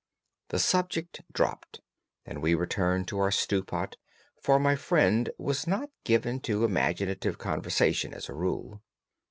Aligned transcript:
The 0.49 0.57
subject 0.57 1.21
dropped 1.31 1.79
and 2.25 2.41
we 2.41 2.55
returned 2.55 3.07
to 3.09 3.19
our 3.19 3.29
stew 3.29 3.63
pot, 3.63 3.97
for 4.41 4.57
my 4.57 4.75
friend 4.75 5.29
was 5.37 5.67
not 5.67 5.91
given 6.05 6.39
to 6.39 6.63
imaginative 6.65 7.37
conversation 7.37 8.11
as 8.11 8.27
a 8.27 8.33
rule. 8.33 8.81